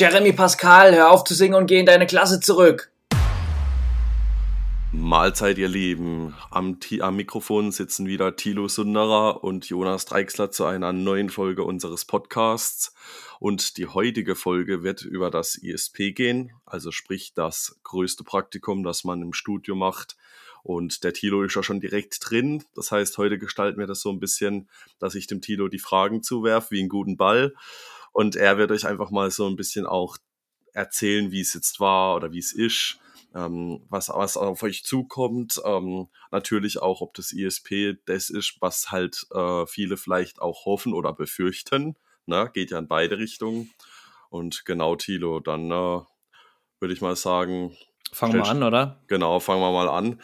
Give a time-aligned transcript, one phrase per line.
[0.00, 2.90] Jeremy Pascal, hör auf zu singen und geh in deine Klasse zurück.
[4.92, 6.34] Mahlzeit, ihr Lieben.
[6.50, 12.06] Am, am, Mikrofon sitzen wieder Thilo Sunderer und Jonas Dreixler zu einer neuen Folge unseres
[12.06, 12.94] Podcasts.
[13.40, 19.04] Und die heutige Folge wird über das ISP gehen, also sprich das größte Praktikum, das
[19.04, 20.16] man im Studio macht.
[20.62, 22.64] Und der Thilo ist ja schon direkt drin.
[22.74, 26.22] Das heißt, heute gestalten wir das so ein bisschen, dass ich dem Thilo die Fragen
[26.22, 27.52] zuwerfe, wie einen guten Ball.
[28.12, 30.16] Und er wird euch einfach mal so ein bisschen auch
[30.72, 33.00] erzählen, wie es jetzt war oder wie es ist
[33.34, 35.60] ähm, was, was auf euch zukommt.
[35.64, 40.92] Ähm, natürlich auch, ob das ISP das ist, was halt äh, viele vielleicht auch hoffen
[40.92, 41.96] oder befürchten.
[42.26, 42.50] Ne?
[42.52, 43.72] Geht ja in beide Richtungen.
[44.28, 46.00] Und genau, Tilo, dann äh,
[46.80, 47.76] würde ich mal sagen.
[48.12, 49.02] Fangen wir an, oder?
[49.06, 50.20] Genau, fangen wir mal an.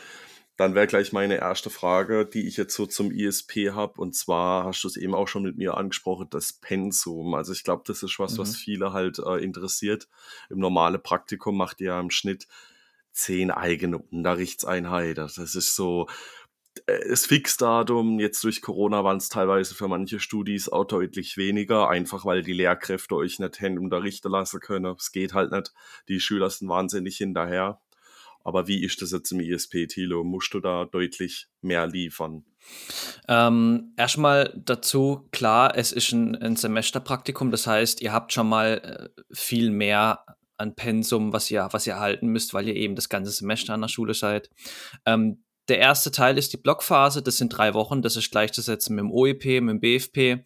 [0.56, 4.00] Dann wäre gleich meine erste Frage, die ich jetzt so zum ISP habe.
[4.00, 7.34] Und zwar hast du es eben auch schon mit mir angesprochen, das Pensum.
[7.34, 8.38] Also ich glaube, das ist was, mhm.
[8.38, 10.08] was viele halt äh, interessiert.
[10.48, 12.48] Im normalen Praktikum macht ihr ja im Schnitt
[13.12, 15.28] zehn eigene Unterrichtseinheiten.
[15.36, 16.06] Das ist so
[16.86, 18.18] äh, das Fixdatum.
[18.18, 22.52] Jetzt durch Corona waren es teilweise für manche Studis auch deutlich weniger, einfach weil die
[22.52, 24.94] Lehrkräfte euch nicht hin unterrichten lassen können.
[24.98, 25.72] Es geht halt nicht.
[26.08, 27.80] Die Schüler sind wahnsinnig hinterher.
[28.46, 30.22] Aber wie ist das jetzt im ISP, Thilo?
[30.22, 32.44] Musst du da deutlich mehr liefern?
[33.26, 39.10] Ähm, erstmal dazu, klar, es ist ein, ein Semesterpraktikum, das heißt, ihr habt schon mal
[39.16, 40.24] äh, viel mehr
[40.58, 43.80] an Pensum, was ihr, was ihr erhalten müsst, weil ihr eben das ganze Semester an
[43.80, 44.48] der Schule seid.
[45.04, 49.02] Ähm, der erste Teil ist die Blockphase, das sind drei Wochen, das ist gleichzusetzen mit
[49.02, 50.44] dem OEP, mit dem BFP.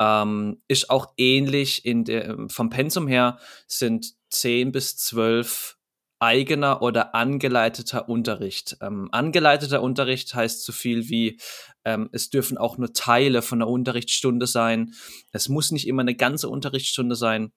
[0.00, 5.77] Ähm, ist auch ähnlich in der, vom Pensum her, sind zehn bis zwölf
[6.20, 8.76] eigener oder angeleiteter Unterricht.
[8.80, 11.40] Ähm, angeleiteter Unterricht heißt so viel wie,
[11.84, 14.94] ähm, es dürfen auch nur Teile von einer Unterrichtsstunde sein.
[15.32, 17.52] Es muss nicht immer eine ganze Unterrichtsstunde sein.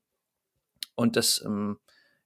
[0.96, 1.78] Und das ähm,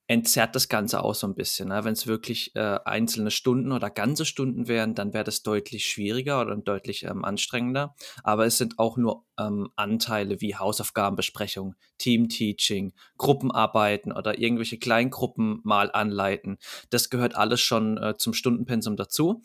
[0.07, 1.69] entzerrt das Ganze auch so ein bisschen.
[1.69, 1.83] Ne?
[1.83, 6.41] Wenn es wirklich äh, einzelne Stunden oder ganze Stunden wären, dann wäre das deutlich schwieriger
[6.41, 7.95] oder deutlich ähm, anstrengender.
[8.23, 15.91] Aber es sind auch nur ähm, Anteile wie Hausaufgabenbesprechung, Teamteaching, Gruppenarbeiten oder irgendwelche Kleingruppen mal
[15.91, 16.57] anleiten.
[16.91, 19.41] Das gehört alles schon äh, zum Stundenpensum dazu.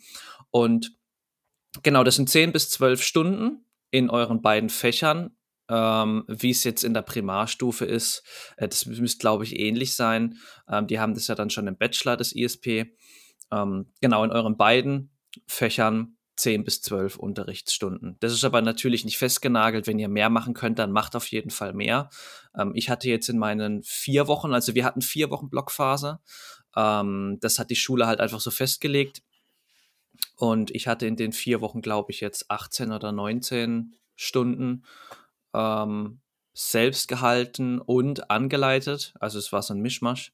[0.51, 0.95] Und
[1.81, 5.35] genau, das sind 10 bis 12 Stunden in euren beiden Fächern
[5.71, 8.23] ähm, wie es jetzt in der Primarstufe ist.
[8.57, 10.37] Äh, das müsste, glaube ich, ähnlich sein.
[10.69, 12.93] Ähm, die haben das ja dann schon im Bachelor, das ISP.
[13.51, 15.11] Ähm, genau, in euren beiden
[15.47, 18.17] Fächern 10 bis 12 Unterrichtsstunden.
[18.19, 19.87] Das ist aber natürlich nicht festgenagelt.
[19.87, 22.09] Wenn ihr mehr machen könnt, dann macht auf jeden Fall mehr.
[22.57, 26.19] Ähm, ich hatte jetzt in meinen vier Wochen, also wir hatten vier Wochen Blockphase.
[26.75, 29.21] Ähm, das hat die Schule halt einfach so festgelegt.
[30.35, 34.83] Und ich hatte in den vier Wochen, glaube ich, jetzt 18 oder 19 Stunden
[35.53, 36.21] ähm,
[36.53, 39.13] selbst gehalten und angeleitet.
[39.19, 40.33] Also es war so ein Mischmasch.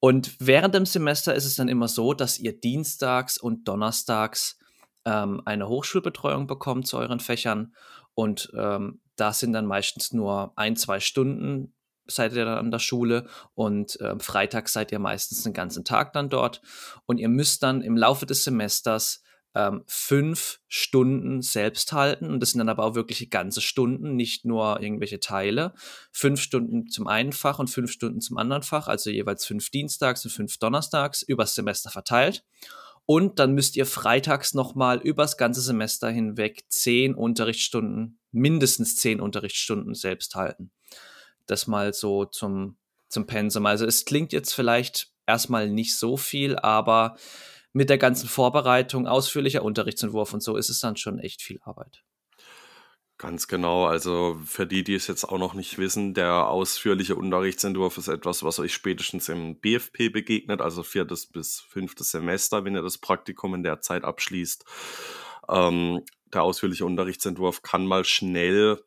[0.00, 4.58] Und während dem Semester ist es dann immer so, dass ihr dienstags und donnerstags
[5.04, 7.74] ähm, eine Hochschulbetreuung bekommt zu euren Fächern.
[8.14, 11.74] Und ähm, da sind dann meistens nur ein, zwei Stunden
[12.06, 16.12] seid ihr dann an der Schule und äh, freitags seid ihr meistens den ganzen Tag
[16.12, 16.60] dann dort.
[17.06, 19.22] Und ihr müsst dann im Laufe des Semesters
[19.54, 22.30] ähm, fünf Stunden selbst halten.
[22.30, 25.74] Und das sind dann aber auch wirklich ganze Stunden, nicht nur irgendwelche Teile.
[26.12, 30.24] Fünf Stunden zum einen Fach und fünf Stunden zum anderen Fach, also jeweils fünf Dienstags
[30.24, 32.44] und fünf Donnerstags übers Semester verteilt.
[33.06, 39.94] Und dann müsst ihr freitags nochmal übers ganze Semester hinweg zehn Unterrichtsstunden, mindestens zehn Unterrichtsstunden
[39.94, 40.70] selbst halten.
[41.46, 42.76] Das mal so zum,
[43.08, 43.66] zum Pensum.
[43.66, 47.16] Also es klingt jetzt vielleicht erstmal nicht so viel, aber
[47.72, 52.02] mit der ganzen Vorbereitung, ausführlicher Unterrichtsentwurf und so ist es dann schon echt viel Arbeit.
[53.20, 53.84] Ganz genau.
[53.84, 58.42] Also für die, die es jetzt auch noch nicht wissen, der ausführliche Unterrichtsentwurf ist etwas,
[58.42, 63.54] was euch spätestens im BFP begegnet, also viertes bis fünftes Semester, wenn ihr das Praktikum
[63.54, 64.64] in der Zeit abschließt.
[65.50, 66.00] Ähm,
[66.32, 68.82] der ausführliche Unterrichtsentwurf kann mal schnell,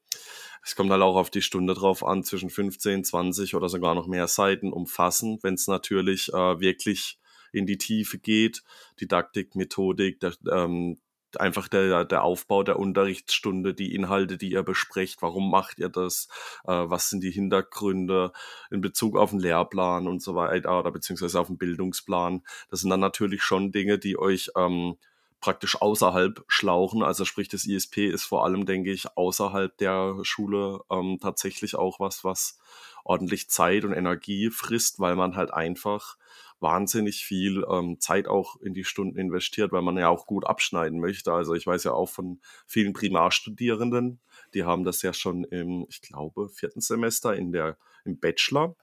[0.63, 4.07] es kommt halt auch auf die Stunde drauf an, zwischen 15, 20 oder sogar noch
[4.07, 7.19] mehr Seiten umfassen, wenn es natürlich äh, wirklich
[7.54, 8.64] in die Tiefe geht.
[9.00, 10.98] Didaktik, Methodik, der, ähm,
[11.38, 16.28] einfach der, der Aufbau der Unterrichtsstunde, die Inhalte, die ihr besprecht, warum macht ihr das,
[16.66, 18.32] äh, was sind die Hintergründe
[18.72, 22.44] in Bezug auf den Lehrplan und so weiter oder beziehungsweise auf den Bildungsplan.
[22.70, 24.98] Das sind dann natürlich schon Dinge, die euch ähm,
[25.44, 27.04] praktisch außerhalb schlauchen.
[27.04, 32.00] Also sprich, das ISP ist vor allem, denke ich, außerhalb der Schule ähm, tatsächlich auch
[32.00, 32.57] was, was
[33.04, 36.16] ordentlich Zeit und Energie frisst, weil man halt einfach
[36.62, 41.01] wahnsinnig viel ähm, Zeit auch in die Stunden investiert, weil man ja auch gut abschneiden
[41.01, 41.34] möchte.
[41.34, 44.22] Also ich weiß ja auch von vielen Primarstudierenden,
[44.54, 48.78] die haben das ja schon im, ich glaube, vierten Semester in der, im Bachelor.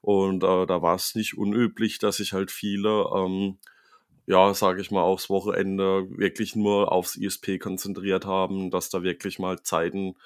[0.00, 3.58] Und äh, da war es nicht unüblich, dass sich halt viele, ähm,
[4.26, 9.38] ja, sage ich mal, aufs Wochenende wirklich nur aufs ISP konzentriert haben, dass da wirklich
[9.38, 10.16] mal Zeiten,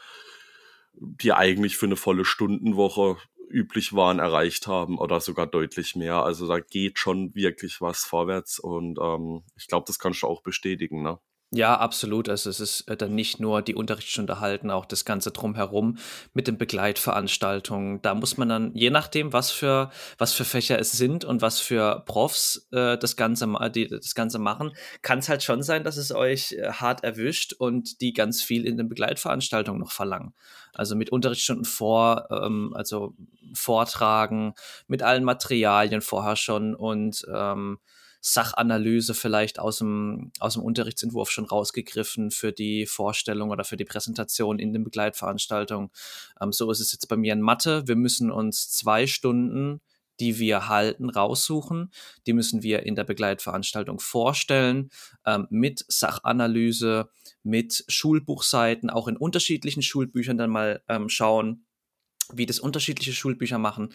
[0.94, 3.17] die eigentlich für eine volle Stundenwoche
[3.50, 6.23] üblich waren, erreicht haben oder sogar deutlich mehr.
[6.23, 10.43] Also da geht schon wirklich was vorwärts und ähm, ich glaube, das kannst du auch
[10.43, 11.19] bestätigen, ne?
[11.52, 12.29] Ja, absolut.
[12.29, 15.99] Also es ist äh, dann nicht nur die Unterrichtsstunde halten, auch das Ganze drumherum
[16.32, 18.00] mit den Begleitveranstaltungen.
[18.02, 21.58] Da muss man dann, je nachdem, was für, was für Fächer es sind und was
[21.58, 24.70] für Profs äh, das, Ganze, die das Ganze machen,
[25.02, 28.64] kann es halt schon sein, dass es euch äh, hart erwischt und die ganz viel
[28.64, 30.35] in den Begleitveranstaltungen noch verlangen.
[30.73, 33.17] Also mit Unterrichtsstunden vor, ähm, also
[33.55, 34.55] Vortragen,
[34.87, 37.81] mit allen Materialien vorher schon und ähm,
[38.20, 43.84] Sachanalyse vielleicht aus dem, aus dem Unterrichtsentwurf schon rausgegriffen für die Vorstellung oder für die
[43.84, 45.90] Präsentation in den Begleitveranstaltungen.
[46.40, 47.87] Ähm, so ist es jetzt bei mir in Mathe.
[47.87, 49.81] Wir müssen uns zwei Stunden
[50.20, 51.90] die wir halten, raussuchen.
[52.26, 54.90] Die müssen wir in der Begleitveranstaltung vorstellen,
[55.25, 57.11] ähm, mit Sachanalyse,
[57.43, 61.64] mit Schulbuchseiten, auch in unterschiedlichen Schulbüchern dann mal ähm, schauen,
[62.32, 63.93] wie das unterschiedliche Schulbücher machen.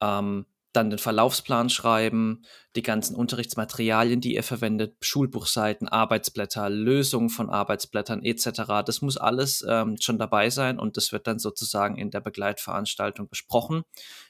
[0.00, 2.42] Ähm, dann den Verlaufsplan schreiben,
[2.74, 8.82] die ganzen Unterrichtsmaterialien, die ihr verwendet, Schulbuchseiten, Arbeitsblätter, Lösungen von Arbeitsblättern etc.
[8.84, 13.28] Das muss alles ähm, schon dabei sein und das wird dann sozusagen in der Begleitveranstaltung
[13.28, 13.82] besprochen.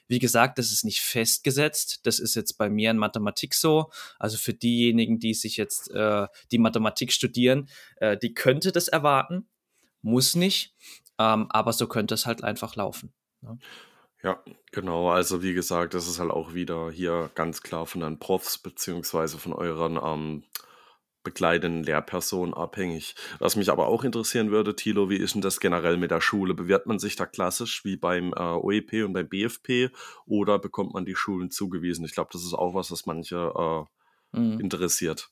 [0.07, 2.01] Wie gesagt, das ist nicht festgesetzt.
[2.03, 3.89] Das ist jetzt bei mir in Mathematik so.
[4.19, 9.49] Also für diejenigen, die sich jetzt äh, die Mathematik studieren, äh, die könnte das erwarten,
[10.03, 10.75] muss nicht,
[11.17, 13.11] ähm, aber so könnte es halt einfach laufen.
[13.41, 13.57] Ja.
[14.25, 15.09] Ja, genau.
[15.11, 19.37] Also wie gesagt, das ist halt auch wieder hier ganz klar von den Profs beziehungsweise
[19.37, 20.43] von euren ähm,
[21.23, 23.13] begleitenden Lehrpersonen abhängig.
[23.37, 26.55] Was mich aber auch interessieren würde, Thilo, wie ist denn das generell mit der Schule?
[26.55, 29.91] Bewährt man sich da klassisch wie beim äh, OEP und beim BFP
[30.25, 32.03] oder bekommt man die Schulen zugewiesen?
[32.03, 33.53] Ich glaube, das ist auch was, was manche
[34.33, 34.59] äh, mhm.
[34.59, 35.29] interessiert.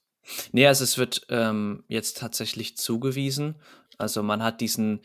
[0.51, 3.55] Nee, also es wird ähm, jetzt tatsächlich zugewiesen.
[3.97, 5.01] Also man hat diesen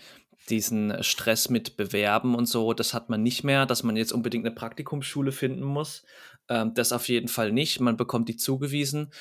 [0.51, 4.47] diesen Stress mit Bewerben und so, das hat man nicht mehr, dass man jetzt unbedingt
[4.47, 6.05] eine Praktikumsschule finden muss.
[6.49, 7.81] Ähm, das auf jeden Fall nicht.
[7.81, 9.13] Man bekommt die zugewiesen.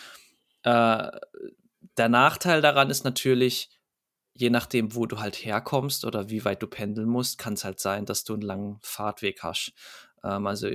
[0.63, 1.11] Äh,
[1.97, 3.69] der Nachteil daran ist natürlich,
[4.33, 7.79] je nachdem, wo du halt herkommst oder wie weit du pendeln musst, kann es halt
[7.79, 9.73] sein, dass du einen langen Fahrtweg hast.
[10.23, 10.69] Ähm, also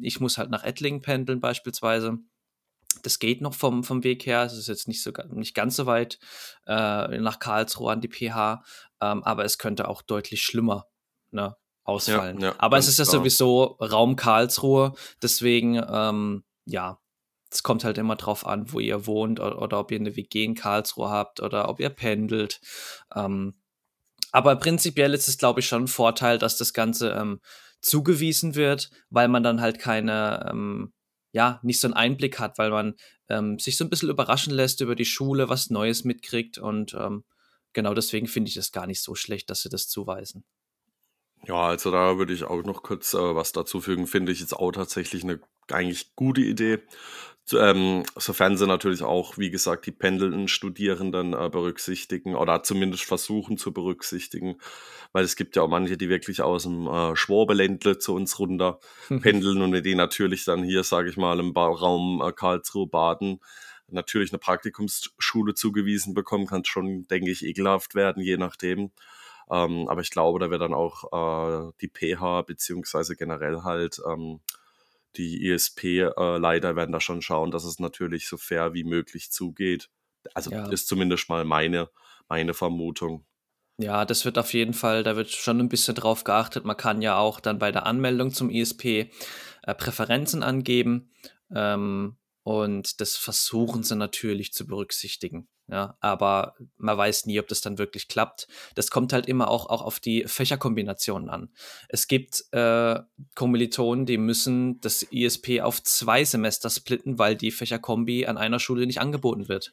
[0.00, 2.18] ich muss halt nach Ettlingen pendeln beispielsweise.
[3.02, 4.42] Das geht noch vom, vom Weg her.
[4.42, 6.18] Es ist jetzt nicht, so, nicht ganz so weit
[6.66, 8.62] äh, nach Karlsruhe an die PH,
[9.02, 10.86] ähm, aber es könnte auch deutlich schlimmer
[11.32, 12.40] ne, ausfallen.
[12.40, 16.98] Ja, ja, aber es ist ja sowieso Raum Karlsruhe, deswegen, ähm, ja,
[17.50, 20.44] es kommt halt immer drauf an, wo ihr wohnt oder, oder, ob ihr eine WG
[20.44, 22.60] in Karlsruhe habt oder ob ihr pendelt.
[23.14, 23.54] Ähm,
[24.30, 27.40] aber prinzipiell ist es, glaube ich, schon ein Vorteil, dass das Ganze ähm,
[27.82, 30.94] zugewiesen wird, weil man dann halt keine, ähm,
[31.32, 32.94] ja, nicht so einen Einblick hat, weil man
[33.28, 37.24] ähm, sich so ein bisschen überraschen lässt über die Schule, was Neues mitkriegt und ähm,
[37.72, 40.44] genau deswegen finde ich es gar nicht so schlecht, dass sie das zuweisen.
[41.46, 44.06] Ja, also da würde ich auch noch kurz äh, was dazu fügen.
[44.06, 45.40] Finde ich jetzt auch tatsächlich eine
[45.70, 46.78] eigentlich gute Idee.
[47.52, 53.58] Ähm, sofern sie natürlich auch, wie gesagt, die pendelnden Studierenden äh, berücksichtigen oder zumindest versuchen
[53.58, 54.58] zu berücksichtigen,
[55.12, 58.78] weil es gibt ja auch manche, die wirklich aus dem äh, Schwabeländle zu uns runter
[59.22, 63.40] pendeln und die natürlich dann hier, sage ich mal, im ba Raum äh, Karlsruhe, Baden
[63.92, 68.90] natürlich eine Praktikumsschule zugewiesen bekommen, kann schon, denke ich, ekelhaft werden, je nachdem.
[69.50, 74.40] Ähm, aber ich glaube, da wird dann auch äh, die PH beziehungsweise generell halt ähm,
[75.16, 79.90] die ISP-Leiter äh, werden da schon schauen, dass es natürlich so fair wie möglich zugeht.
[80.34, 80.68] Also ja.
[80.70, 81.90] ist zumindest mal meine,
[82.28, 83.26] meine Vermutung.
[83.78, 86.64] Ja, das wird auf jeden Fall, da wird schon ein bisschen drauf geachtet.
[86.64, 89.10] Man kann ja auch dann bei der Anmeldung zum ISP
[89.62, 91.10] äh, Präferenzen angeben.
[91.54, 95.48] Ähm, und das versuchen sie natürlich zu berücksichtigen.
[95.68, 98.48] Ja, aber man weiß nie, ob das dann wirklich klappt.
[98.74, 101.50] Das kommt halt immer auch, auch auf die Fächerkombinationen an.
[101.88, 103.00] Es gibt äh,
[103.34, 108.86] Kommilitonen, die müssen das ISP auf zwei Semester splitten, weil die Fächerkombi an einer Schule
[108.86, 109.72] nicht angeboten wird.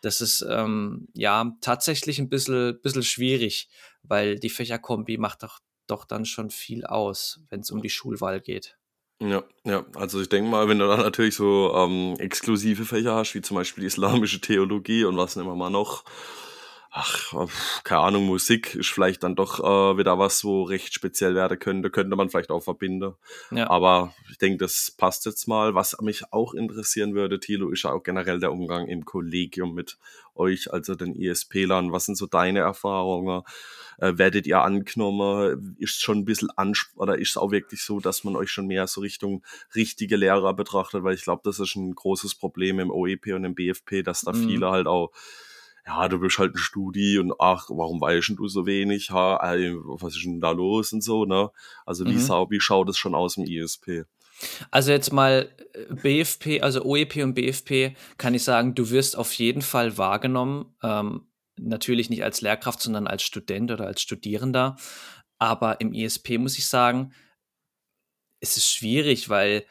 [0.00, 3.68] Das ist ähm, ja tatsächlich ein bisschen, bisschen schwierig,
[4.02, 8.40] weil die Fächerkombi macht doch, doch dann schon viel aus, wenn es um die Schulwahl
[8.40, 8.78] geht.
[9.20, 9.84] Ja, ja.
[9.96, 13.56] Also ich denke mal, wenn du dann natürlich so ähm, exklusive Fächer hast, wie zum
[13.56, 16.04] Beispiel die islamische Theologie und was nehmen wir mal noch,
[16.98, 17.48] ach,
[17.84, 21.90] keine Ahnung, Musik ist vielleicht dann doch äh, wieder was, wo recht speziell werden könnte,
[21.90, 23.14] könnte man vielleicht auch verbinden.
[23.50, 23.70] Ja.
[23.70, 25.74] Aber ich denke, das passt jetzt mal.
[25.74, 29.98] Was mich auch interessieren würde, Thilo, ist ja auch generell der Umgang im Kollegium mit
[30.34, 31.92] euch, also den ISP-Lern.
[31.92, 33.42] Was sind so deine Erfahrungen?
[33.98, 35.76] äh, werdet ihr angenommen?
[35.78, 38.66] Ist schon ein bisschen ansp oder ist es auch wirklich so, dass man euch schon
[38.66, 41.02] mehr so Richtung richtige Lehrer betrachtet?
[41.04, 44.32] Weil ich glaube, das ist ein großes Problem im OEP und im BFP, dass da
[44.32, 44.48] mhm.
[44.48, 45.10] viele halt auch
[45.88, 49.10] ja, du bist halt ein Studi und ach, warum weißt du so wenig?
[49.10, 51.50] Ha, ey, was ist denn da los und so, ne?
[51.86, 52.50] Also wie, mhm.
[52.50, 54.04] wie schaut es schon aus im ISP?
[54.70, 59.32] Also jetzt mal äh, BFP, also OEP und BFP, kann ich sagen, du wirst auf
[59.32, 60.76] jeden Fall wahrgenommen.
[60.82, 61.26] Ähm,
[61.56, 64.76] natürlich nicht als Lehrkraft, sondern als Student oder als Studierender.
[65.38, 67.14] Aber im ISP muss ich sagen,
[68.40, 69.64] es ist schwierig, weil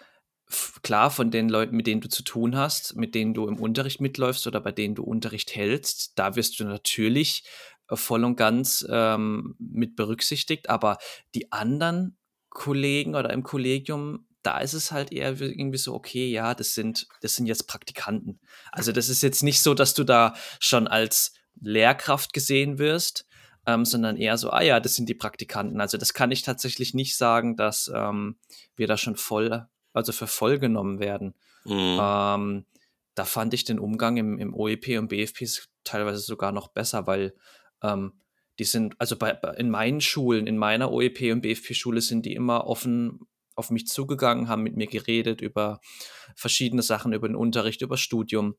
[0.82, 4.00] klar von den Leuten, mit denen du zu tun hast, mit denen du im Unterricht
[4.00, 7.44] mitläufst oder bei denen du Unterricht hältst, da wirst du natürlich
[7.90, 10.70] äh, voll und ganz ähm, mit berücksichtigt.
[10.70, 10.98] Aber
[11.36, 12.18] die anderen
[12.50, 17.08] Kollegen oder im Kollegium, da ist es halt eher irgendwie so, okay, ja, das sind,
[17.22, 18.40] das sind jetzt Praktikanten.
[18.72, 23.26] Also das ist jetzt nicht so, dass du da schon als Lehrkraft gesehen wirst,
[23.66, 25.82] ähm, sondern eher so, ah ja, das sind die Praktikanten.
[25.82, 28.38] Also das kann ich tatsächlich nicht sagen, dass ähm,
[28.78, 31.34] wir da schon voll, also für voll genommen werden.
[31.66, 31.98] Mhm.
[32.00, 32.66] Ähm,
[33.16, 35.48] da fand ich den Umgang im, im OEP und BFP
[35.84, 37.34] teilweise sogar noch besser, weil
[37.82, 38.14] ähm,
[38.60, 42.68] die sind, also bei, in meinen Schulen, in meiner OEP und BFP-Schule sind die immer
[42.68, 43.20] offen
[43.56, 45.80] auf mich zugegangen, haben mit mir geredet über
[46.36, 48.56] verschiedene Sachen, über den Unterricht, über Studium.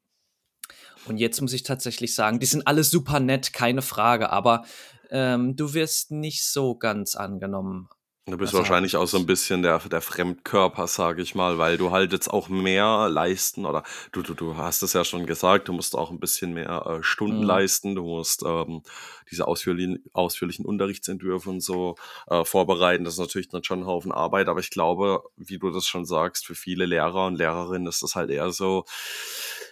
[1.07, 4.65] Und jetzt muss ich tatsächlich sagen, die sind alle super nett, keine Frage, aber
[5.11, 7.89] ähm, du wirst nicht so ganz angenommen
[8.31, 11.79] Du bist also wahrscheinlich auch so ein bisschen der, der Fremdkörper, sage ich mal, weil
[11.79, 13.83] du halt jetzt auch mehr leisten oder
[14.13, 17.03] du, du, du hast es ja schon gesagt, du musst auch ein bisschen mehr äh,
[17.03, 17.47] Stunden mhm.
[17.47, 18.83] leisten, du musst ähm,
[19.31, 23.05] diese ausführlichen, ausführlichen Unterrichtsentwürfe und so äh, vorbereiten.
[23.05, 26.05] Das ist natürlich dann schon ein Haufen Arbeit, aber ich glaube, wie du das schon
[26.05, 28.85] sagst, für viele Lehrer und Lehrerinnen ist das halt eher so,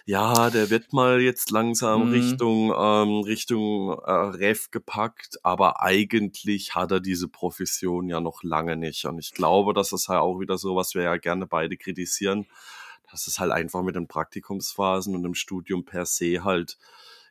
[0.07, 2.13] ja, der wird mal jetzt langsam mhm.
[2.13, 8.77] Richtung, ähm, Richtung äh, Ref gepackt, aber eigentlich hat er diese Profession ja noch lange
[8.77, 9.03] nicht.
[9.03, 12.47] Und ich glaube, das ist halt auch wieder so, was wir ja gerne beide kritisieren,
[13.11, 16.77] dass es halt einfach mit den Praktikumsphasen und dem Studium per se halt,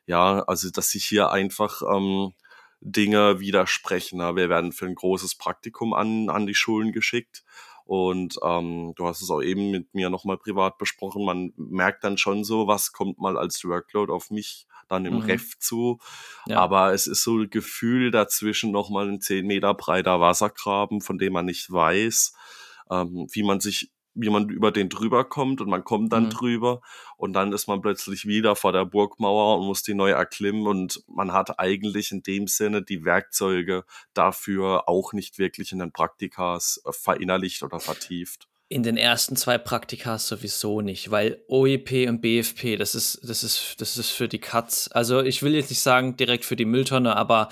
[0.05, 2.33] ja, also dass sich hier einfach ähm,
[2.79, 4.19] Dinge widersprechen.
[4.19, 7.43] Wir werden für ein großes Praktikum an, an die Schulen geschickt
[7.87, 11.23] und ähm, du hast es auch eben mit mir nochmal privat besprochen.
[11.23, 15.21] Man merkt dann schon so, was kommt mal als Workload auf mich dann im mhm.
[15.21, 15.99] Ref zu.
[16.47, 16.59] Ja.
[16.59, 21.31] Aber es ist so ein Gefühl dazwischen nochmal ein 10 Meter breiter Wassergraben, von dem
[21.31, 22.33] man nicht weiß,
[22.91, 26.29] ähm, wie man sich wie man über den drüber kommt und man kommt dann mhm.
[26.31, 26.81] drüber
[27.17, 31.03] und dann ist man plötzlich wieder vor der Burgmauer und muss die neu erklimmen und
[31.07, 36.81] man hat eigentlich in dem Sinne die Werkzeuge dafür auch nicht wirklich in den Praktikas
[36.85, 38.47] äh, verinnerlicht oder vertieft.
[38.69, 43.79] In den ersten zwei Praktikas sowieso nicht, weil OEP und BFP, das ist, das ist,
[43.79, 44.89] das ist für die Katz.
[44.91, 47.47] Also ich will jetzt nicht sagen direkt für die Mülltonne, aber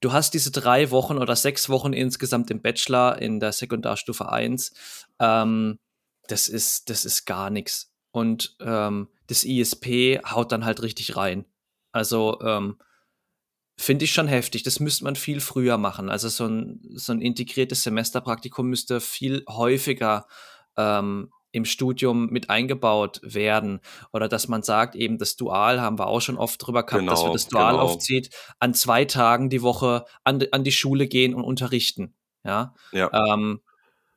[0.00, 4.72] du hast diese drei Wochen oder sechs Wochen insgesamt im Bachelor in der Sekundarstufe 1.
[5.18, 5.78] Ähm,
[6.28, 7.92] das ist, das ist gar nichts.
[8.10, 11.46] Und ähm, das ISP haut dann halt richtig rein.
[11.92, 12.78] Also ähm,
[13.78, 14.62] finde ich schon heftig.
[14.62, 16.08] Das müsste man viel früher machen.
[16.08, 20.26] Also so ein, so ein integriertes Semesterpraktikum müsste viel häufiger
[20.76, 23.80] ähm, im Studium mit eingebaut werden.
[24.12, 27.12] Oder dass man sagt, eben das Dual haben wir auch schon oft drüber gehabt, genau,
[27.12, 27.84] dass wir das Dual genau.
[27.84, 32.14] aufzieht, an zwei Tagen die Woche an, an die Schule gehen und unterrichten.
[32.44, 32.74] Ja.
[32.92, 33.10] ja.
[33.12, 33.60] Ähm,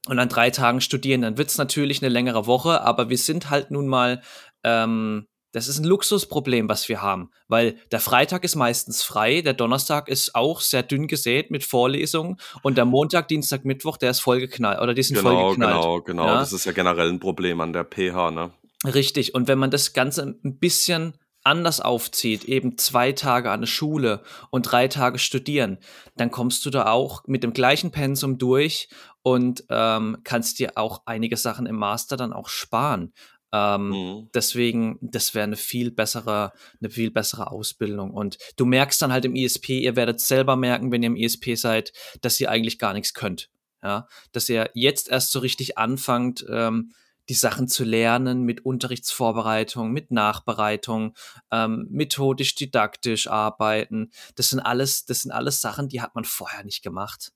[0.08, 3.50] und an drei Tagen studieren, dann wird es natürlich eine längere Woche, aber wir sind
[3.50, 4.22] halt nun mal,
[4.64, 9.54] ähm, das ist ein Luxusproblem, was wir haben, weil der Freitag ist meistens frei, der
[9.54, 14.20] Donnerstag ist auch sehr dünn gesät mit Vorlesungen und der Montag, Dienstag, Mittwoch, der ist
[14.20, 15.82] vollgeknallt oder die sind genau, vollgeknallt.
[15.82, 16.40] Genau, genau, ja?
[16.40, 18.52] das ist ja generell ein Problem an der PH, ne?
[18.84, 23.68] Richtig, und wenn man das Ganze ein bisschen anders aufzieht, eben zwei Tage an der
[23.68, 25.78] Schule und drei Tage studieren,
[26.18, 28.90] dann kommst du da auch mit dem gleichen Pensum durch
[29.22, 33.14] und ähm, kannst dir auch einige Sachen im Master dann auch sparen.
[33.54, 34.30] Ähm, mhm.
[34.34, 38.12] Deswegen, das wäre eine viel bessere, eine viel bessere Ausbildung.
[38.12, 41.56] Und du merkst dann halt im ISP, ihr werdet selber merken, wenn ihr im ISP
[41.56, 43.50] seid, dass ihr eigentlich gar nichts könnt.
[43.84, 46.92] Ja, dass ihr jetzt erst so richtig anfangt, ähm,
[47.30, 51.16] die Sachen zu lernen mit Unterrichtsvorbereitung, mit Nachbereitung,
[51.52, 54.12] ähm, methodisch, didaktisch arbeiten.
[54.36, 57.32] Das sind alles, das sind alles Sachen, die hat man vorher nicht gemacht.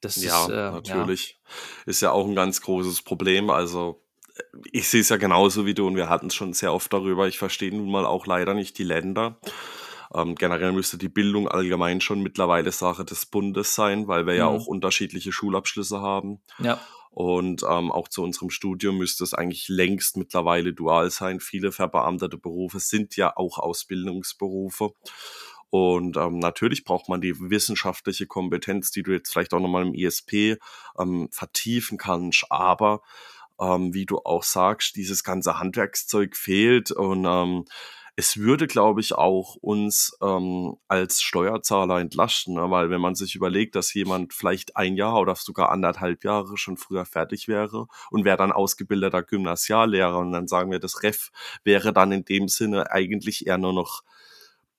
[0.00, 1.40] Das ja, ist, äh, natürlich.
[1.84, 1.90] Ja.
[1.90, 3.50] Ist ja auch ein ganz großes Problem.
[3.50, 4.04] Also
[4.36, 6.92] äh, ich sehe es ja genauso wie du und wir hatten es schon sehr oft
[6.92, 7.28] darüber.
[7.28, 9.38] Ich verstehe nun mal auch leider nicht die Länder.
[10.14, 14.38] Ähm, generell müsste die Bildung allgemein schon mittlerweile Sache des Bundes sein, weil wir mhm.
[14.38, 16.42] ja auch unterschiedliche Schulabschlüsse haben.
[16.58, 16.80] Ja.
[17.12, 21.40] Und ähm, auch zu unserem Studium müsste es eigentlich längst mittlerweile dual sein.
[21.40, 24.94] Viele verbeamtete Berufe sind ja auch Ausbildungsberufe.
[25.68, 29.94] Und ähm, natürlich braucht man die wissenschaftliche Kompetenz, die du jetzt vielleicht auch nochmal im
[29.94, 30.56] ISP
[30.98, 32.46] ähm, vertiefen kannst.
[32.48, 33.02] Aber
[33.60, 37.64] ähm, wie du auch sagst, dieses ganze Handwerkszeug fehlt und ähm,
[38.14, 42.70] es würde, glaube ich, auch uns ähm, als Steuerzahler entlasten, ne?
[42.70, 46.76] weil wenn man sich überlegt, dass jemand vielleicht ein Jahr oder sogar anderthalb Jahre schon
[46.76, 51.30] früher fertig wäre und wäre dann ausgebildeter Gymnasiallehrer und dann sagen wir, das Ref
[51.64, 54.02] wäre dann in dem Sinne eigentlich eher nur noch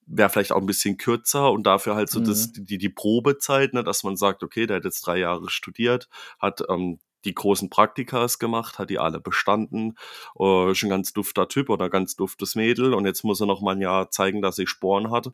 [0.06, 2.26] wäre vielleicht auch ein bisschen kürzer und dafür halt so mhm.
[2.26, 6.10] das, die, die Probezeit, ne, dass man sagt, okay, der hat jetzt drei Jahre studiert,
[6.40, 9.96] hat ähm, die großen Praktikas gemacht, hat die alle bestanden.
[10.40, 13.62] Äh, ist ein ganz dufter Typ oder ganz duftes Mädel und jetzt muss er noch
[13.62, 15.32] mal ein Jahr zeigen, dass sie Sporen hat.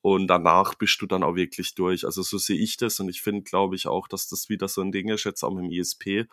[0.00, 2.04] Und danach bist du dann auch wirklich durch.
[2.04, 4.80] Also so sehe ich das und ich finde, glaube ich, auch, dass das wieder so
[4.80, 6.26] ein Ding ist, jetzt auch mit dem ISP.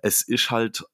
[0.00, 0.84] Es ist halt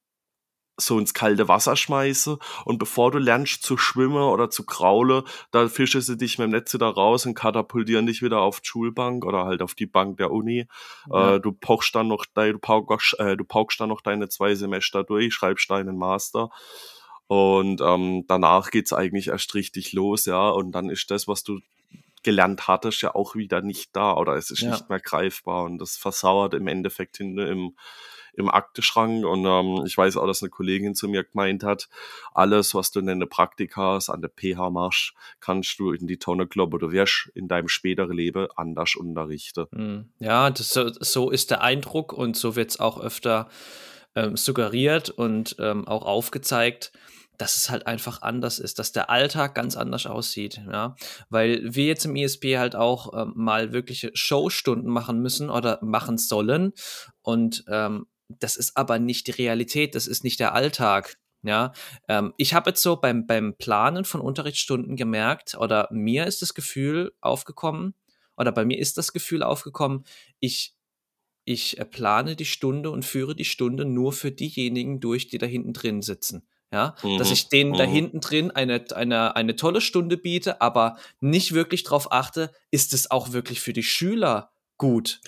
[0.77, 5.69] so ins kalte Wasser schmeiße und bevor du lernst zu schwimmen oder zu kraulen, da
[5.69, 9.25] fischen sie dich mit dem Netz wieder raus und katapultieren dich wieder auf die Schulbank
[9.25, 10.67] oder halt auf die Bank der Uni.
[11.11, 11.37] Ja.
[11.37, 15.05] Äh, du paukst dann noch du paukst, äh, du paukst dann noch deine zwei Semester
[15.05, 16.51] durch, schreibst deinen Master
[17.27, 21.61] und ähm, danach geht's eigentlich erst richtig los, ja, und dann ist das, was du
[22.23, 24.71] gelernt hattest, ja auch wieder nicht da oder es ist ja.
[24.73, 27.77] nicht mehr greifbar und das versauert im Endeffekt hinten im
[28.37, 29.25] im Akteschrank.
[29.25, 31.89] Und ähm, ich weiß auch, dass eine Kollegin zu mir gemeint hat,
[32.35, 36.47] alles, was du in den Praktikas an der PH machst, kannst du in die Tonne
[36.47, 36.79] kloppen.
[36.79, 39.67] Du wirst in deinem späteren Leben anders unterrichten.
[39.73, 40.11] Hm.
[40.19, 43.49] Ja, das, so ist der Eindruck und so wird es auch öfter
[44.15, 46.93] ähm, suggeriert und ähm, auch aufgezeigt
[47.39, 50.97] dass es halt einfach anders ist, dass der Alltag ganz anders aussieht, ja,
[51.29, 56.19] weil wir jetzt im ISP halt auch ähm, mal wirkliche Showstunden machen müssen oder machen
[56.19, 56.73] sollen
[57.23, 61.19] und ähm, das ist aber nicht die Realität, das ist nicht der Alltag.
[61.43, 61.73] Ja,
[62.09, 66.55] ähm, ich habe jetzt so beim, beim Planen von Unterrichtsstunden gemerkt, oder mir ist das
[66.55, 67.95] Gefühl aufgekommen,
[68.37, 70.05] oder bei mir ist das Gefühl aufgekommen,
[70.41, 70.75] ich,
[71.45, 75.47] ich äh, plane die Stunde und führe die Stunde nur für diejenigen durch, die da
[75.47, 76.49] hinten drin sitzen.
[76.73, 77.19] Ja, mhm.
[77.19, 77.77] dass ich denen mhm.
[77.77, 82.93] da hinten drin eine, eine, eine tolle Stunde biete, aber nicht wirklich darauf achte, ist
[82.93, 85.21] es auch wirklich für die Schüler gut.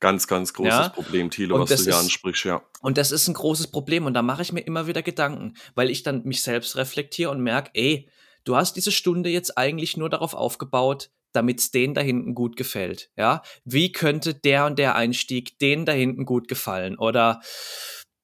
[0.00, 0.88] Ganz, ganz großes ja?
[0.90, 2.62] Problem, Thilo, was du hier ist, ansprichst, ja.
[2.80, 5.90] Und das ist ein großes Problem und da mache ich mir immer wieder Gedanken, weil
[5.90, 8.08] ich dann mich selbst reflektiere und merke, ey,
[8.44, 12.56] du hast diese Stunde jetzt eigentlich nur darauf aufgebaut, damit es denen da hinten gut
[12.56, 13.10] gefällt.
[13.16, 16.98] Ja, wie könnte der und der Einstieg denen da hinten gut gefallen?
[16.98, 17.40] Oder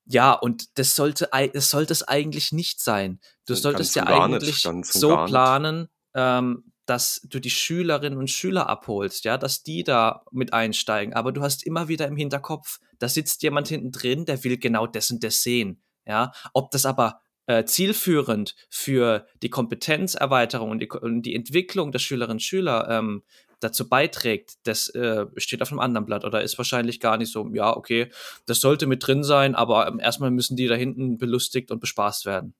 [0.04, 3.20] ja, und das sollte, das sollte es eigentlich nicht sein.
[3.46, 9.38] Du solltest ja eigentlich so planen, ähm, dass du die Schülerinnen und Schüler abholst, ja,
[9.38, 11.14] dass die da mit einsteigen.
[11.14, 14.86] Aber du hast immer wieder im Hinterkopf, da sitzt jemand hinten drin, der will genau
[14.86, 16.32] das und das sehen, ja.
[16.52, 22.36] Ob das aber äh, zielführend für die Kompetenzerweiterung und die, und die, Entwicklung der Schülerinnen
[22.36, 23.22] und Schüler ähm,
[23.60, 27.48] dazu beiträgt, das äh, steht auf einem anderen Blatt oder ist wahrscheinlich gar nicht so,
[27.52, 28.10] ja, okay,
[28.46, 32.26] das sollte mit drin sein, aber ähm, erstmal müssen die da hinten belustigt und bespaßt
[32.26, 32.54] werden.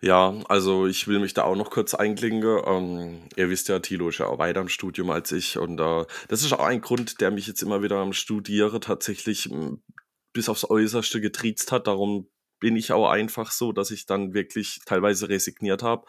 [0.00, 2.60] Ja, also ich will mich da auch noch kurz einklinken.
[2.66, 6.04] Ähm, ihr wisst ja, Thilo ist ja auch weiter im Studium als ich und äh,
[6.28, 9.50] das ist auch ein Grund, der mich jetzt immer wieder am Studieren tatsächlich
[10.32, 11.86] bis aufs Äußerste getriezt hat.
[11.86, 12.28] Darum
[12.60, 16.06] bin ich auch einfach so, dass ich dann wirklich teilweise resigniert habe.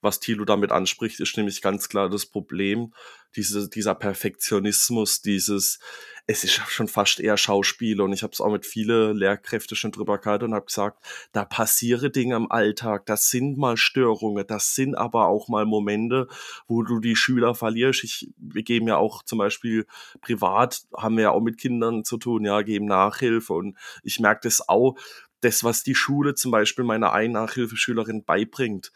[0.00, 2.94] Was Thilo damit anspricht, ist nämlich ganz klar das Problem,
[3.36, 5.78] diese, dieser Perfektionismus, dieses,
[6.26, 9.90] es ist schon fast eher Schauspiel und ich habe es auch mit vielen Lehrkräften schon
[9.90, 14.74] drüber gehabt und habe gesagt, da passieren Dinge im Alltag, das sind mal Störungen, das
[14.74, 16.28] sind aber auch mal Momente,
[16.68, 18.04] wo du die Schüler verlierst.
[18.04, 19.86] Ich, wir geben ja auch zum Beispiel
[20.20, 24.42] privat, haben wir ja auch mit Kindern zu tun, ja, geben Nachhilfe und ich merke
[24.44, 24.96] das auch,
[25.40, 28.92] das, was die Schule zum Beispiel meiner einen Nachhilfeschülerin beibringt,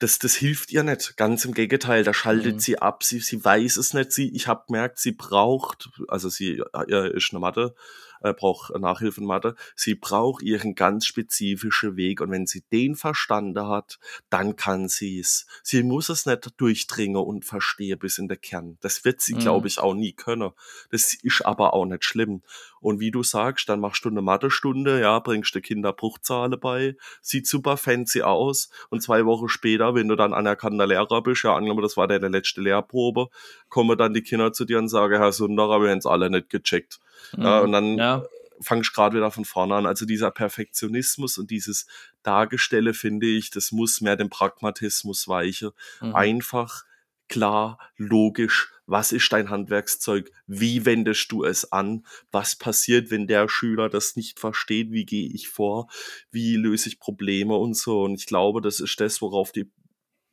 [0.00, 1.16] das, das hilft ihr nicht.
[1.18, 2.60] Ganz im Gegenteil, da schaltet mhm.
[2.60, 4.12] sie ab, sie, sie weiß es nicht.
[4.12, 7.74] Sie, ich habe gemerkt, sie braucht, also sie äh, ist eine Mathe,
[8.22, 9.54] äh, braucht Nachhilfe in Mathe.
[9.76, 13.98] Sie braucht ihren ganz spezifischen Weg und wenn sie den verstanden hat,
[14.30, 15.46] dann kann sie es.
[15.62, 18.78] Sie muss es nicht durchdringen und verstehen bis in der Kern.
[18.80, 19.40] Das wird sie, mhm.
[19.40, 20.52] glaube ich, auch nie können.
[20.90, 22.42] Das ist aber auch nicht schlimm.
[22.80, 26.96] Und wie du sagst, dann machst du eine Mathestunde, ja, bringst du Kinder Bruchzahlen bei,
[27.20, 31.54] sieht super fancy aus und zwei Wochen später, wenn du dann anerkannter Lehrer bist, ja,
[31.54, 33.28] angenommen, das war deine letzte Lehrprobe,
[33.68, 36.50] kommen dann die Kinder zu dir und sagen, Herr Sunderer, wir haben es alle nicht
[36.50, 37.00] gecheckt.
[37.36, 37.42] Mhm.
[37.42, 38.24] Ja, und dann ja.
[38.60, 39.86] fangst du gerade wieder von vorne an.
[39.86, 41.86] Also dieser Perfektionismus und dieses
[42.22, 45.70] Dargestelle, finde ich, das muss mehr dem Pragmatismus weichen.
[46.00, 46.14] Mhm.
[46.14, 46.84] Einfach,
[47.30, 53.48] klar, logisch, was ist dein Handwerkszeug, wie wendest du es an, was passiert, wenn der
[53.48, 55.88] Schüler das nicht versteht, wie gehe ich vor,
[56.30, 58.02] wie löse ich Probleme und so.
[58.02, 59.72] Und ich glaube, das ist das, worauf die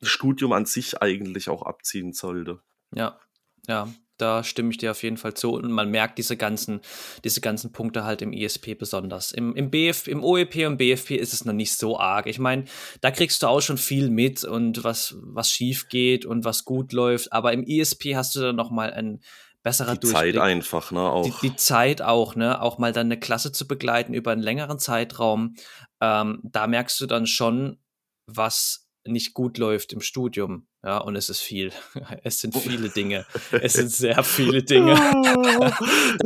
[0.00, 2.60] das Studium an sich eigentlich auch abziehen sollte.
[2.92, 3.18] Ja,
[3.66, 5.52] ja, da stimme ich dir auf jeden Fall zu.
[5.52, 6.80] Und man merkt diese ganzen,
[7.24, 9.32] diese ganzen Punkte halt im ISP besonders.
[9.32, 12.26] Im, im, BF, im OEP und BFP ist es noch nicht so arg.
[12.26, 12.64] Ich meine,
[13.00, 16.92] da kriegst du auch schon viel mit und was, was schief geht und was gut
[16.92, 17.32] läuft.
[17.32, 19.20] Aber im ISP hast du dann nochmal ein
[19.62, 20.34] besserer die Durchblick.
[20.34, 21.00] Zeit einfach, ne?
[21.00, 21.24] Auch.
[21.24, 22.60] Die, die, Zeit auch, ne?
[22.60, 25.54] Auch mal dann eine Klasse zu begleiten über einen längeren Zeitraum.
[26.00, 27.78] Ähm, da merkst du dann schon,
[28.26, 30.66] was nicht gut läuft im Studium.
[30.84, 31.72] Ja, und es ist viel.
[32.22, 33.26] Es sind viele Dinge.
[33.50, 34.94] Es sind sehr viele Dinge.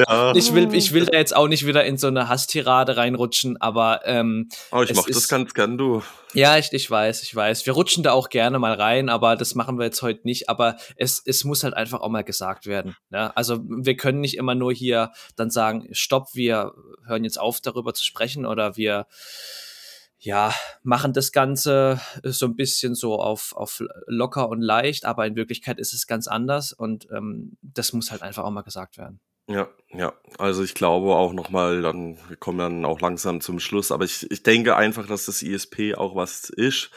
[0.08, 0.34] Ja.
[0.34, 4.00] Ich, will, ich will da jetzt auch nicht wieder in so eine Hasstirade reinrutschen, aber.
[4.04, 6.02] Ähm, oh, ich mach ist, das ganz gern, du.
[6.34, 7.66] Ja, ich, ich weiß, ich weiß.
[7.66, 10.48] Wir rutschen da auch gerne mal rein, aber das machen wir jetzt heute nicht.
[10.48, 12.96] Aber es, es muss halt einfach auch mal gesagt werden.
[13.10, 13.32] Ja?
[13.34, 16.72] Also, wir können nicht immer nur hier dann sagen: Stopp, wir
[17.06, 19.06] hören jetzt auf, darüber zu sprechen oder wir
[20.24, 20.54] ja,
[20.84, 25.80] machen das Ganze so ein bisschen so auf, auf locker und leicht, aber in Wirklichkeit
[25.80, 29.20] ist es ganz anders und ähm, das muss halt einfach auch mal gesagt werden.
[29.48, 30.12] Ja, ja.
[30.38, 34.30] Also ich glaube auch nochmal, dann, wir kommen dann auch langsam zum Schluss, aber ich,
[34.30, 36.90] ich denke einfach, dass das ISP auch was ist,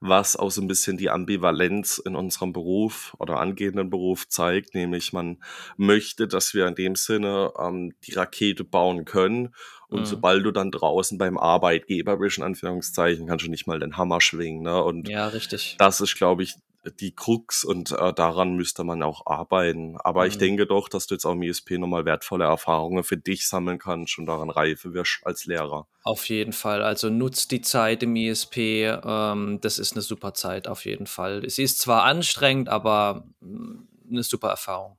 [0.00, 5.12] was auch so ein bisschen die Ambivalenz in unserem Beruf oder angehenden Beruf zeigt, nämlich
[5.12, 5.42] man
[5.76, 9.54] möchte, dass wir in dem Sinne ähm, die Rakete bauen können
[9.92, 10.06] und mhm.
[10.06, 14.22] sobald du dann draußen beim Arbeitgeber bist, in Anführungszeichen, kannst du nicht mal den Hammer
[14.22, 14.62] schwingen.
[14.62, 14.82] Ne?
[14.82, 15.76] Und ja, richtig.
[15.78, 16.54] Das ist, glaube ich,
[16.90, 19.96] die Krux und äh, daran müsste man auch arbeiten.
[19.98, 20.28] Aber mhm.
[20.28, 23.78] ich denke doch, dass du jetzt auch im ISP nochmal wertvolle Erfahrungen für dich sammeln
[23.78, 25.86] kannst und daran reife wirst als Lehrer.
[26.02, 26.82] Auf jeden Fall.
[26.82, 28.86] Also nutzt die Zeit im ISP.
[29.04, 31.48] Ähm, das ist eine super Zeit, auf jeden Fall.
[31.48, 34.98] Sie ist zwar anstrengend, aber mm, eine super Erfahrung.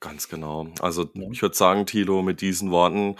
[0.00, 0.68] Ganz genau.
[0.80, 3.16] Also ich würde sagen, Tilo, mit diesen Worten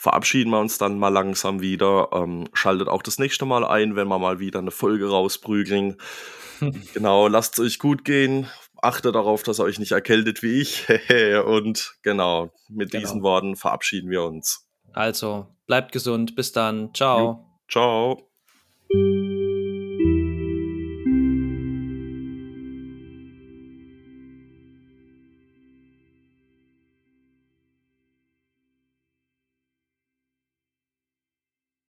[0.00, 2.08] verabschieden wir uns dann mal langsam wieder.
[2.12, 5.98] Ähm, schaltet auch das nächste Mal ein, wenn wir mal wieder eine Folge rausprügeln.
[6.94, 8.48] genau, lasst es euch gut gehen.
[8.80, 10.86] Achtet darauf, dass ihr euch nicht erkältet wie ich.
[11.44, 13.00] Und genau, mit genau.
[13.02, 14.66] diesen Worten verabschieden wir uns.
[14.94, 16.34] Also, bleibt gesund.
[16.34, 16.94] Bis dann.
[16.94, 17.18] Ciao.
[17.18, 18.29] Jo, ciao.